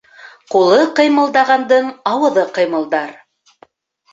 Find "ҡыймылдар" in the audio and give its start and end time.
2.57-3.13